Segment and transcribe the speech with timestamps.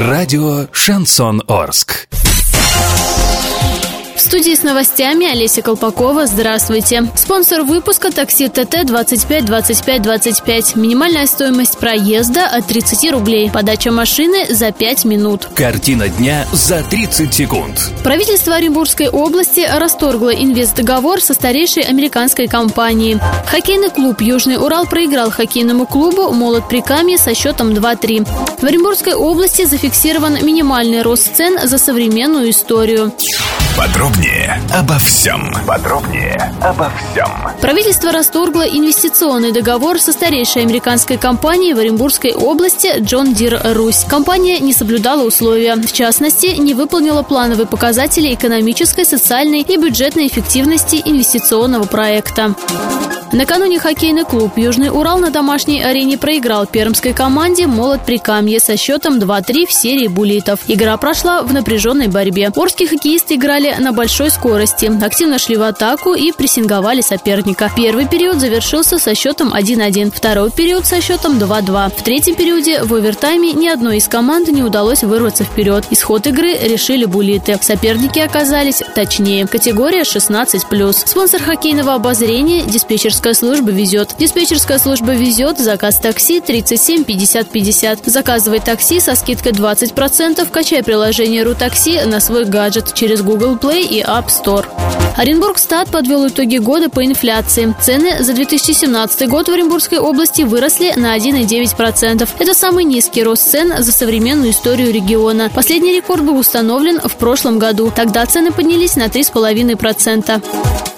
[0.00, 2.08] Радио «Шансон Орск».
[4.20, 6.26] В студии с новостями Олеся Колпакова.
[6.26, 7.10] Здравствуйте.
[7.16, 10.76] Спонсор выпуска такси ТТ 25 25 25.
[10.76, 13.50] Минимальная стоимость проезда от 30 рублей.
[13.50, 15.48] Подача машины за 5 минут.
[15.54, 17.80] Картина дня за 30 секунд.
[18.04, 23.18] Правительство Оренбургской области расторгло инвестдоговор со старейшей американской компанией.
[23.46, 28.28] Хоккейный клуб «Южный Урал» проиграл хоккейному клубу «Молот Прикамье» со счетом 2-3.
[28.60, 33.14] В Оренбургской области зафиксирован минимальный рост цен за современную историю.
[33.76, 35.52] Подробнее обо всем.
[35.66, 37.28] Подробнее обо всем.
[37.60, 44.04] Правительство расторгло инвестиционный договор со старейшей американской компанией в Оренбургской области John Deere Русь.
[44.08, 45.76] Компания не соблюдала условия.
[45.76, 52.54] В частности, не выполнила плановые показатели экономической, социальной и бюджетной эффективности инвестиционного проекта.
[53.32, 59.20] Накануне хоккейный клуб «Южный Урал» на домашней арене проиграл пермской команде «Молот Прикамье» со счетом
[59.20, 60.58] 2-3 в серии буллитов.
[60.66, 62.50] Игра прошла в напряженной борьбе.
[62.56, 67.70] Орские хоккеисты играли на большой скорости, активно шли в атаку и прессинговали соперника.
[67.76, 71.92] Первый период завершился со счетом 1-1, второй период со счетом 2-2.
[71.96, 75.84] В третьем периоде в овертайме ни одной из команд не удалось вырваться вперед.
[75.90, 77.58] Исход игры решили буллиты.
[77.60, 79.46] Соперники оказались точнее.
[79.46, 80.92] Категория 16+.
[81.06, 84.14] Спонсор хоккейного обозрения– Диспетчерская служба везет.
[84.18, 85.58] Диспетчерская служба везет.
[85.58, 88.06] Заказ такси 37 50 50.
[88.06, 90.48] Заказывай такси со скидкой 20%.
[90.50, 94.66] Качай приложение РуТакси на свой гаджет через Google Play и App Store.
[95.16, 97.74] Оренбургстат подвел итоги года по инфляции.
[97.80, 102.28] Цены за 2017 год в Оренбургской области выросли на 1,9%.
[102.38, 105.50] Это самый низкий рост цен за современную историю региона.
[105.54, 107.92] Последний рекорд был установлен в прошлом году.
[107.94, 110.42] Тогда цены поднялись на 3,5%.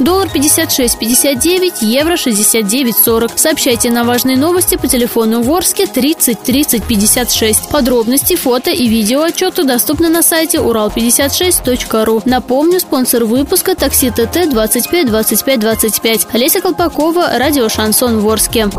[0.00, 3.32] Доллар 56,59, евро 69,40.
[3.36, 7.68] Сообщайте на важные новости по телефону Ворске 30 30 56.
[7.68, 12.22] Подробности, фото и видео отчеты доступны на сайте урал56.ру.
[12.40, 16.26] Напомню, спонсор выпуска такси ТТ 25 25 25.
[16.32, 18.70] Олеся Колпакова, радио «Шансон Ворске».